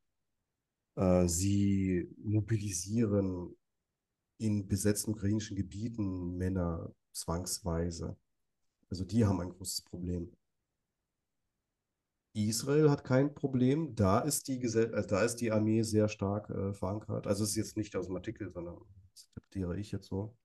[0.96, 3.56] Äh, sie mobilisieren
[4.38, 8.18] in besetzten ukrainischen Gebieten Männer zwangsweise.
[8.90, 10.32] Also die haben ein großes Problem.
[12.36, 13.96] Israel hat kein Problem.
[13.96, 17.28] Da ist die, Gesell also da ist die Armee sehr stark äh, verankert.
[17.28, 18.78] Also es ist jetzt nicht aus dem Artikel, sondern
[19.16, 20.36] interpretiere ich jetzt so.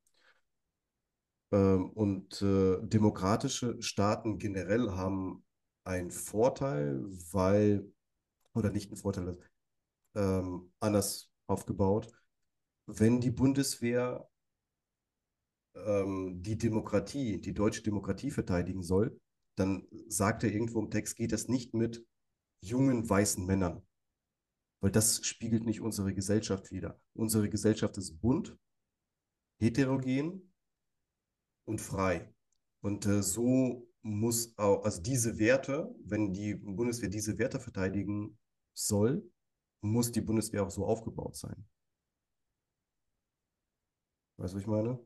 [1.53, 5.45] Ähm, und äh, demokratische Staaten generell haben
[5.85, 7.03] einen Vorteil,
[7.33, 7.91] weil,
[8.53, 9.39] oder nicht einen Vorteil,
[10.15, 12.13] ähm, anders aufgebaut.
[12.87, 14.29] Wenn die Bundeswehr
[15.75, 19.19] ähm, die Demokratie, die deutsche Demokratie verteidigen soll,
[19.57, 22.05] dann sagt er irgendwo im Text, geht das nicht mit
[22.61, 23.83] jungen weißen Männern.
[24.81, 27.01] Weil das spiegelt nicht unsere Gesellschaft wider.
[27.15, 28.57] Unsere Gesellschaft ist bunt,
[29.61, 30.53] heterogen
[31.65, 32.33] und frei.
[32.81, 38.39] Und äh, so muss auch, also diese Werte, wenn die Bundeswehr diese Werte verteidigen
[38.73, 39.29] soll,
[39.81, 41.67] muss die Bundeswehr auch so aufgebaut sein.
[44.37, 44.99] Weißt du, was ich meine?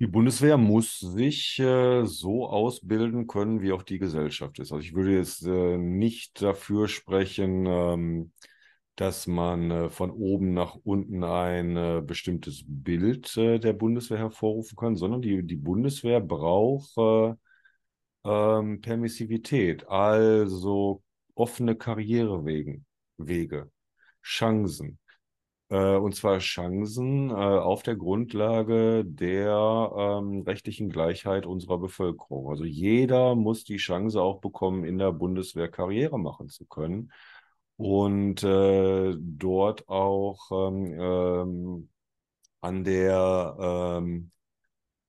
[0.00, 4.72] Die Bundeswehr muss sich äh, so ausbilden können, wie auch die Gesellschaft ist.
[4.72, 8.32] Also ich würde jetzt äh, nicht dafür sprechen, ähm,
[8.96, 14.76] dass man äh, von oben nach unten ein äh, bestimmtes Bild äh, der Bundeswehr hervorrufen
[14.76, 17.34] kann, sondern die, die Bundeswehr braucht äh,
[18.24, 21.02] ähm, Permissivität, also
[21.34, 22.82] offene Karrierewege,
[23.18, 23.70] Wege,
[24.22, 24.98] Chancen.
[25.70, 32.48] Äh, und zwar Chancen äh, auf der Grundlage der ähm, rechtlichen Gleichheit unserer Bevölkerung.
[32.50, 37.10] Also jeder muss die Chance auch bekommen, in der Bundeswehr Karriere machen zu können
[37.76, 41.88] und äh, dort auch ähm, ähm,
[42.60, 44.30] an der, ähm,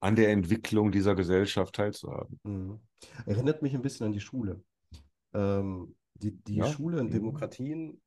[0.01, 2.39] an der Entwicklung dieser Gesellschaft teilzuhaben.
[2.43, 2.80] Mhm.
[3.25, 4.63] Erinnert mich ein bisschen an die Schule.
[5.34, 6.65] Ähm, die die Ja.
[6.65, 7.12] Schule in Mhm.
[7.12, 8.01] Demokratien,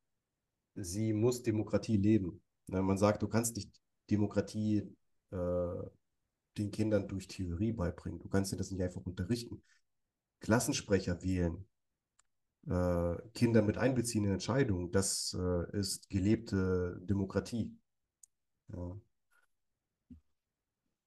[0.75, 2.41] sie muss Demokratie leben.
[2.67, 3.71] Ne, man sagt, du kannst nicht
[4.09, 4.95] Demokratie
[5.31, 5.83] äh,
[6.57, 8.19] den Kindern durch Theorie beibringen.
[8.19, 9.63] Du kannst sie das nicht einfach unterrichten.
[10.41, 11.65] Klassensprecher wählen,
[12.69, 17.75] äh, Kinder mit einbeziehen in Entscheidungen, das äh, ist gelebte Demokratie.
[18.67, 18.99] Ja.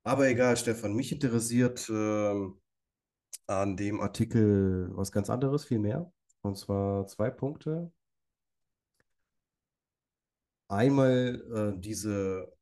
[0.05, 2.61] Aber egal, Stefan, mich interessiert ähm,
[3.47, 6.13] an dem Artikel was ganz anderes, viel mehr.
[6.43, 7.93] Und zwar zwei Punkte.
[10.69, 12.53] Einmal äh, diese,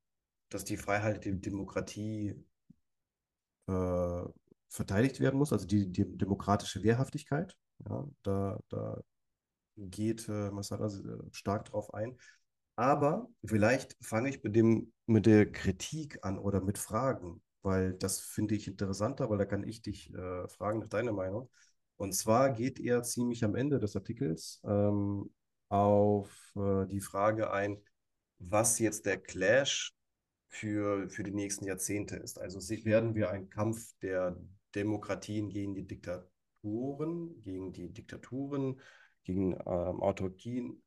[0.51, 2.45] dass die Freiheit der Demokratie
[3.69, 4.23] äh,
[4.69, 7.57] verteidigt werden muss, also die, die demokratische Wehrhaftigkeit.
[7.89, 9.03] Ja, da, da
[9.77, 10.91] geht äh, Masada
[11.33, 12.17] stark drauf ein.
[12.77, 18.21] Aber vielleicht fange ich mit, dem, mit der Kritik an oder mit Fragen, weil das
[18.21, 21.51] finde ich interessanter, weil da kann ich dich äh, fragen nach deiner Meinung.
[21.97, 25.31] Und zwar geht er ziemlich am Ende des Artikels ähm,
[25.69, 27.79] auf äh, die Frage ein,
[28.39, 29.93] was jetzt der Clash
[30.49, 32.41] für, für die nächsten Jahrzehnte ist.
[32.41, 34.37] Also werden wir einen Kampf der
[34.75, 35.87] Demokratien gegen die
[36.63, 38.81] Diktaturen, gegen die Diktaturen,
[39.25, 40.83] gegen ähm, Autarkien,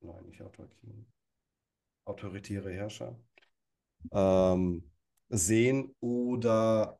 [0.00, 1.06] nein, nicht Autarkien,
[2.04, 3.18] autoritäre Herrscher.
[4.12, 4.90] Ähm,
[5.28, 6.98] sehen oder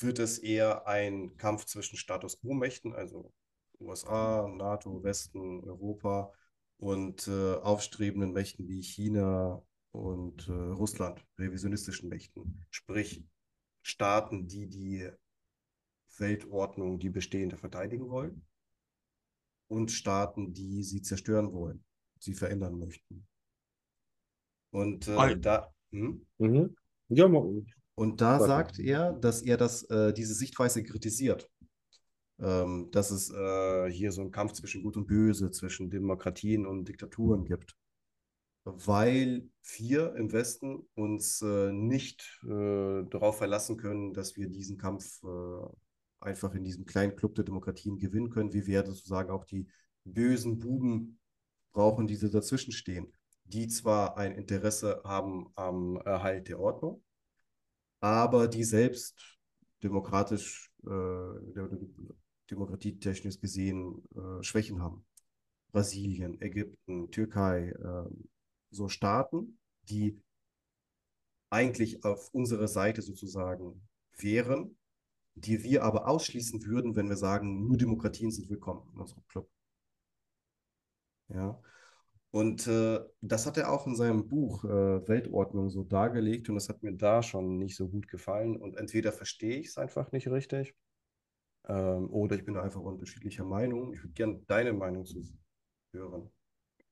[0.00, 3.32] wird es eher ein Kampf zwischen Status Quo-Mächten, also
[3.80, 6.32] USA, NATO, Westen, Europa
[6.78, 13.24] und äh, aufstrebenden Mächten wie China und äh, Russland, revisionistischen Mächten, sprich
[13.82, 15.10] Staaten, die die
[16.20, 18.46] Weltordnung, die bestehende, verteidigen wollen
[19.68, 21.84] und Staaten, die sie zerstören wollen,
[22.18, 23.26] sie verändern möchten.
[24.70, 25.72] Und äh, da.
[25.90, 26.26] Hm?
[26.38, 26.76] Mhm.
[27.08, 27.26] Ja,
[27.94, 31.50] und da sagt er, dass er das, äh, diese Sichtweise kritisiert.
[32.40, 36.86] Ähm, dass es äh, hier so einen Kampf zwischen Gut und Böse, zwischen Demokratien und
[36.86, 37.76] Diktaturen gibt.
[38.64, 45.20] Weil wir im Westen uns äh, nicht äh, darauf verlassen können, dass wir diesen Kampf
[45.24, 45.66] äh,
[46.20, 49.68] einfach in diesem kleinen Club der Demokratien gewinnen können, wir sozusagen auch die
[50.04, 51.18] bösen Buben
[51.72, 53.12] brauchen, die dazwischen stehen,
[53.44, 57.02] die zwar ein Interesse haben am Erhalt der Ordnung,
[58.00, 59.38] aber die selbst
[59.82, 61.68] demokratisch, äh,
[62.50, 65.04] demokratietechnisch gesehen äh, Schwächen haben.
[65.70, 68.10] Brasilien, Ägypten, Türkei, äh,
[68.70, 70.20] so Staaten, die
[71.50, 73.80] eigentlich auf unserer Seite sozusagen
[74.16, 74.76] wären,
[75.40, 79.48] die wir aber ausschließen würden, wenn wir sagen, nur Demokratien sind willkommen in unserem Club.
[81.28, 81.60] Ja,
[82.30, 86.68] und äh, das hat er auch in seinem Buch äh, Weltordnung so dargelegt und das
[86.68, 88.56] hat mir da schon nicht so gut gefallen.
[88.56, 90.74] Und entweder verstehe ich es einfach nicht richtig
[91.68, 93.94] ähm, oder ich bin einfach unterschiedlicher Meinung.
[93.94, 95.22] Ich würde gerne deine Meinung zu
[95.92, 96.30] hören.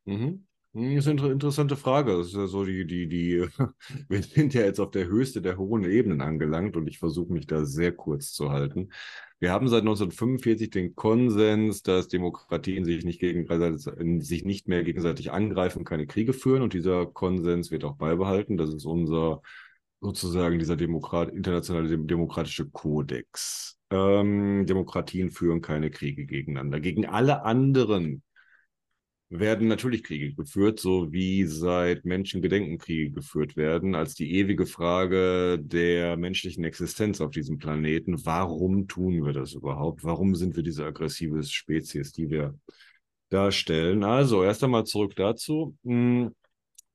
[0.04, 0.46] Mhm.
[0.78, 2.18] Das ist eine interessante Frage.
[2.18, 3.46] Das ist ja so die, die, die,
[4.10, 7.46] wir sind ja jetzt auf der Höchste der hohen Ebenen angelangt und ich versuche mich
[7.46, 8.90] da sehr kurz zu halten.
[9.38, 15.84] Wir haben seit 1945 den Konsens, dass Demokratien sich nicht, sich nicht mehr gegenseitig angreifen,
[15.84, 16.60] keine Kriege führen.
[16.60, 18.58] Und dieser Konsens wird auch beibehalten.
[18.58, 19.40] Das ist unser
[20.02, 23.78] sozusagen dieser Demokrat, internationale demokratische Kodex.
[23.90, 26.80] Ähm, Demokratien führen keine Kriege gegeneinander.
[26.80, 28.22] Gegen alle anderen
[29.28, 35.58] werden natürlich Kriege geführt, so wie seit Menschengedenken Kriege geführt werden, als die ewige Frage
[35.60, 38.24] der menschlichen Existenz auf diesem Planeten.
[38.24, 40.04] Warum tun wir das überhaupt?
[40.04, 42.58] Warum sind wir diese aggressive Spezies, die wir
[43.30, 44.04] darstellen?
[44.04, 45.76] Also, erst einmal zurück dazu.
[45.84, 46.32] Hm,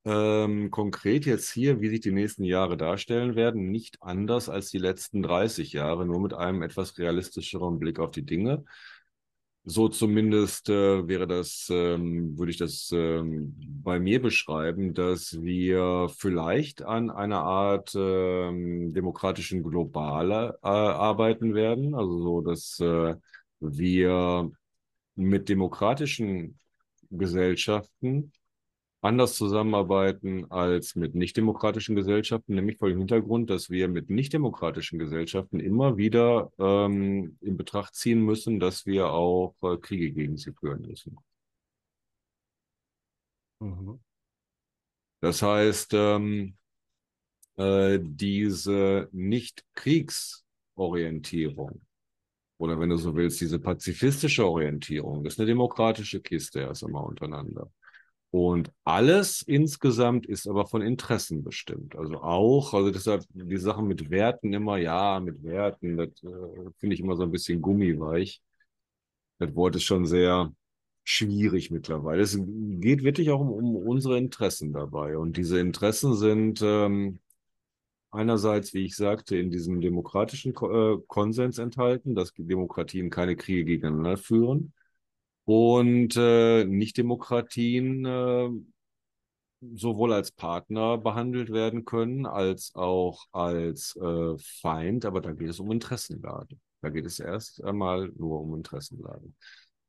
[0.04, 4.80] ähm, konkret jetzt hier, wie sich die nächsten Jahre darstellen werden, nicht anders als die
[4.80, 8.64] letzten 30 Jahre, nur mit einem etwas realistischeren Blick auf die Dinge.
[9.64, 16.10] So zumindest äh, wäre das, ähm, würde ich das ähm, bei mir beschreiben, dass wir
[16.18, 21.94] vielleicht an einer Art ähm, demokratischen Globale äh, arbeiten werden.
[21.94, 23.16] Also so, dass äh,
[23.60, 24.52] wir
[25.16, 26.58] mit demokratischen
[27.12, 28.32] Gesellschaften
[29.02, 35.60] anders zusammenarbeiten als mit nichtdemokratischen Gesellschaften, nämlich vor dem Hintergrund, dass wir mit nichtdemokratischen Gesellschaften
[35.60, 40.82] immer wieder ähm, in Betracht ziehen müssen, dass wir auch äh, Kriege gegen sie führen
[40.82, 41.18] müssen.
[43.60, 44.00] Mhm.
[45.20, 46.58] Das heißt, ähm,
[47.58, 51.82] äh, diese Nicht-Kriegsorientierung
[52.58, 57.06] oder wenn du so willst, diese pazifistische Orientierung, das ist eine demokratische Kiste erst einmal
[57.06, 57.72] untereinander.
[58.32, 61.98] Und alles insgesamt ist aber von Interessen bestimmt.
[61.98, 66.96] Also auch, also deshalb die Sachen mit Werten immer, ja, mit Werten, das äh, finde
[66.96, 68.42] ich immer so ein bisschen gummiweich.
[69.40, 70.54] Das Wort ist schon sehr
[71.04, 72.22] schwierig mittlerweile.
[72.22, 75.18] Es geht wirklich auch um, um unsere Interessen dabei.
[75.18, 77.20] Und diese Interessen sind ähm,
[78.12, 83.66] einerseits, wie ich sagte, in diesem demokratischen Ko äh, Konsens enthalten, dass Demokratien keine Kriege
[83.66, 84.74] gegeneinander führen
[85.46, 88.50] und äh, Nichtdemokratien äh,
[89.76, 95.60] sowohl als Partner behandelt werden können, als auch als äh, Feind, aber da geht es
[95.60, 96.58] um Interessenlage.
[96.82, 99.32] Da geht es erst einmal nur um Interessenlage.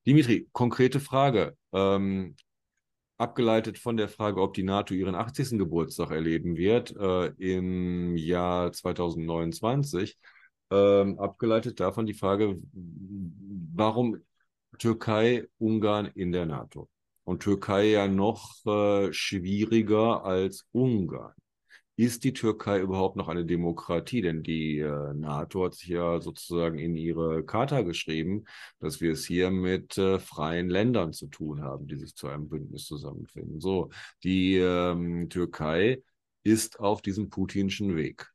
[0.07, 1.57] Dimitri, konkrete Frage.
[1.73, 2.37] Ähm,
[3.17, 5.59] abgeleitet von der Frage, ob die NATO ihren 80.
[5.59, 10.19] Geburtstag erleben wird äh, im Jahr 2029,
[10.71, 12.61] ähm, abgeleitet davon die Frage,
[13.75, 14.19] warum
[14.79, 16.89] Türkei, Ungarn in der NATO.
[17.25, 21.35] Und Türkei ja noch äh, schwieriger als Ungarn.
[21.97, 24.23] Ist die Türkei überhaupt noch eine Demokratie?
[24.23, 28.45] Denn die äh, NATO hat sich ja sozusagen in ihre Charta geschrieben,
[28.81, 32.49] dass wir es hier mit äh, freien Ländern zu tun haben, die sich zu einem
[32.49, 33.61] Bündnis zusammenfinden.
[33.61, 33.91] So,
[34.25, 36.03] die ähm, Türkei
[36.43, 38.32] ist auf diesem putinschen Weg.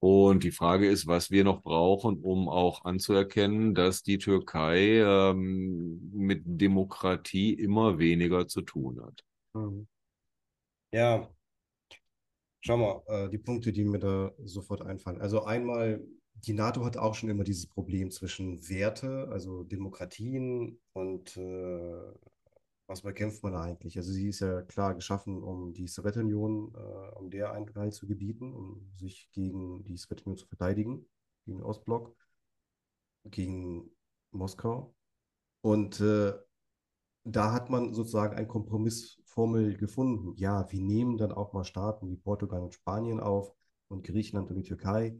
[0.00, 6.10] Und die Frage ist, was wir noch brauchen, um auch anzuerkennen, dass die Türkei ähm,
[6.14, 9.24] mit Demokratie immer weniger zu tun hat.
[9.54, 9.86] Mhm.
[10.92, 11.28] Ja,
[12.60, 15.20] schau mal, äh, die Punkte, die mir da sofort einfallen.
[15.20, 16.02] Also einmal,
[16.34, 22.12] die NATO hat auch schon immer dieses Problem zwischen Werte, also Demokratien und äh,
[22.90, 23.96] was bekämpft man eigentlich?
[23.96, 28.52] Also sie ist ja klar geschaffen, um die Sowjetunion, äh, um der Einheit zu gebieten,
[28.52, 31.06] um sich gegen die Sowjetunion zu verteidigen,
[31.44, 32.16] gegen den Ostblock,
[33.26, 33.92] gegen
[34.32, 34.92] Moskau.
[35.60, 36.32] Und äh,
[37.22, 40.34] da hat man sozusagen eine Kompromissformel gefunden.
[40.36, 43.54] Ja, wir nehmen dann auch mal Staaten wie Portugal und Spanien auf
[43.86, 45.16] und Griechenland und die Türkei,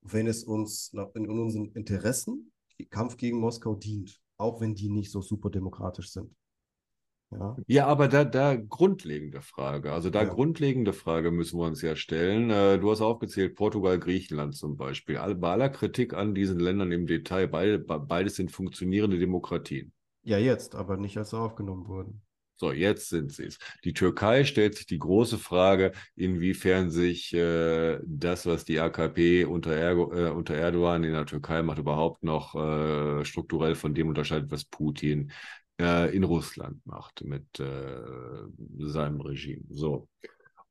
[0.00, 2.52] wenn es uns in unseren Interessen,
[2.88, 6.34] Kampf gegen Moskau dient, auch wenn die nicht so super demokratisch sind.
[7.30, 9.92] Ja, ja aber da, da grundlegende Frage.
[9.92, 10.28] Also da ja.
[10.28, 12.50] grundlegende Frage müssen wir uns ja stellen.
[12.50, 15.16] Äh, du hast aufgezählt, Portugal, Griechenland zum Beispiel.
[15.36, 19.92] Bei aller Kritik an diesen Ländern im Detail, beide, beides sind funktionierende Demokratien.
[20.22, 22.22] Ja, jetzt, aber nicht als sie aufgenommen wurden.
[22.58, 23.58] So, jetzt sind sie es.
[23.84, 29.72] Die Türkei stellt sich die große Frage, inwiefern sich äh, das, was die AKP unter,
[29.72, 34.50] Ergo, äh, unter, Erdogan in der Türkei macht, überhaupt noch äh, strukturell von dem unterscheidet,
[34.50, 35.32] was Putin
[35.80, 38.02] äh, in Russland macht mit äh,
[38.78, 39.64] seinem Regime.
[39.70, 40.08] So.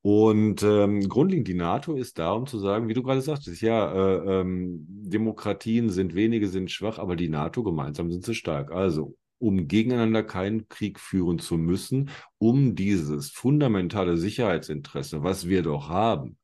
[0.02, 3.92] Und ähm, grundlegend die NATO ist da, um zu sagen, wie du gerade sagtest, ja,
[3.92, 8.72] äh, ähm, Demokratien sind wenige, sind schwach, aber die NATO gemeinsam sind sie stark.
[8.72, 15.90] Also, um gegeneinander keinen Krieg führen zu müssen, um dieses fundamentale Sicherheitsinteresse, was wir doch
[15.90, 16.38] haben,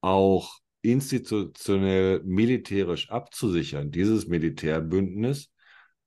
[0.00, 5.50] auch institutionell militärisch abzusichern, dieses Militärbündnis,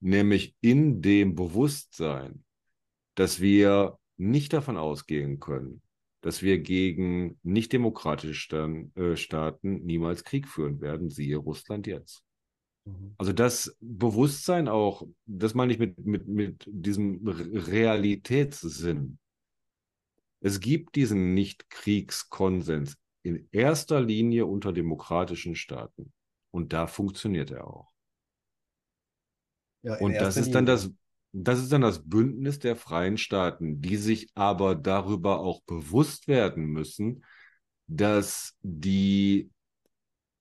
[0.01, 2.43] nämlich in dem Bewusstsein,
[3.15, 5.81] dass wir nicht davon ausgehen können,
[6.21, 12.23] dass wir gegen nicht demokratische äh, Staaten niemals Krieg führen werden, siehe Russland jetzt.
[12.85, 13.15] Mhm.
[13.17, 19.17] Also das Bewusstsein auch, das meine ich mit, mit, mit diesem Realitätssinn.
[20.41, 26.11] Es gibt diesen Nicht-Kriegskonsens in erster Linie unter demokratischen Staaten.
[26.51, 27.90] Und da funktioniert er auch.
[29.83, 30.91] Ja, und das ist dann das,
[31.33, 36.65] das ist dann das Bündnis der freien Staaten, die sich aber darüber auch bewusst werden
[36.65, 37.23] müssen,
[37.87, 39.49] dass die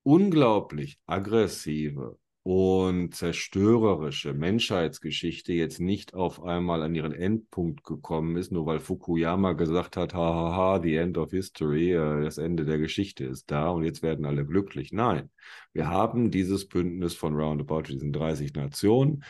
[0.03, 2.19] unglaublich aggressive
[2.53, 9.53] und zerstörerische Menschheitsgeschichte jetzt nicht auf einmal an ihren Endpunkt gekommen ist, nur weil Fukuyama
[9.53, 13.85] gesagt hat, hahaha, the end of history, äh, das Ende der Geschichte ist da und
[13.85, 14.93] jetzt werden alle glücklich.
[14.93, 15.31] Nein,
[15.73, 19.23] wir haben dieses Bündnis von roundabout diesen 30 Nationen,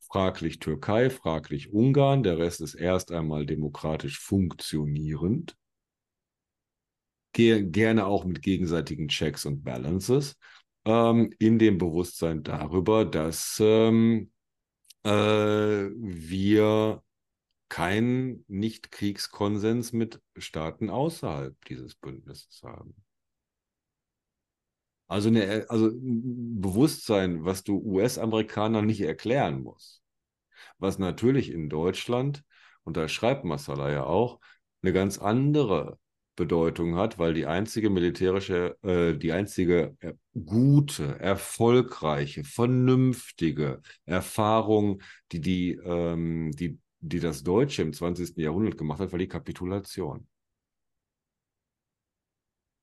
[0.00, 5.56] fraglich Türkei, fraglich Ungarn, der Rest ist erst einmal demokratisch funktionierend,
[7.32, 10.36] gerne auch mit gegenseitigen Checks und Balances
[10.86, 14.30] ähm, in dem Bewusstsein darüber, dass ähm,
[15.02, 17.02] äh, wir
[17.68, 22.94] keinen Nicht-Kriegskonsens mit Staaten außerhalb dieses Bündnisses haben.
[25.08, 30.02] Also, eine, also ein Bewusstsein, was du US-Amerikanern nicht erklären musst,
[30.78, 32.44] was natürlich in Deutschland,
[32.84, 34.40] und da schreibt Masala ja auch,
[34.82, 35.98] eine ganz andere
[36.36, 45.40] Bedeutung hat, weil die einzige militärische, äh, die einzige äh, gute, erfolgreiche, vernünftige Erfahrung, die,
[45.40, 48.36] die, ähm, die, die das Deutsche im 20.
[48.36, 50.28] Jahrhundert gemacht hat, war die Kapitulation.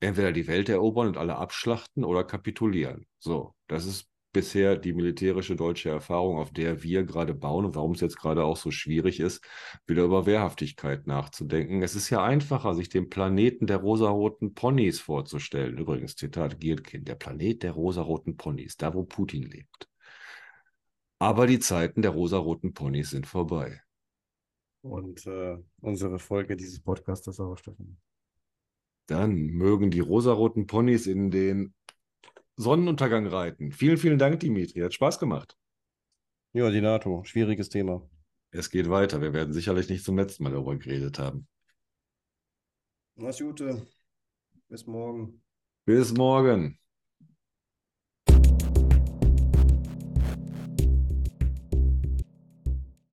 [0.00, 3.06] Entweder die Welt erobern und alle abschlachten oder kapitulieren.
[3.18, 7.92] So, das ist bisher die militärische deutsche Erfahrung, auf der wir gerade bauen und warum
[7.92, 9.42] es jetzt gerade auch so schwierig ist,
[9.86, 11.82] wieder über Wehrhaftigkeit nachzudenken.
[11.82, 15.78] Es ist ja einfacher, sich den Planeten der rosaroten Ponys vorzustellen.
[15.78, 19.88] Übrigens, Zitat Gierkin, der Planet der rosaroten Ponys, da wo Putin lebt.
[21.18, 23.80] Aber die Zeiten der rosaroten Ponys sind vorbei.
[24.82, 27.96] Und äh, unsere Folge dieses Podcasts auch, Stefan.
[29.06, 31.72] Dann mögen die rosaroten Ponys in den
[32.56, 33.72] Sonnenuntergang reiten.
[33.72, 34.80] Vielen, vielen Dank, Dimitri.
[34.80, 35.56] Hat Spaß gemacht.
[36.52, 37.24] Ja, die NATO.
[37.24, 38.08] Schwieriges Thema.
[38.50, 39.20] Es geht weiter.
[39.20, 41.48] Wir werden sicherlich nicht zum letzten Mal darüber geredet haben.
[43.16, 43.86] Mach's Gute.
[44.68, 45.42] Bis morgen.
[45.84, 46.78] Bis morgen.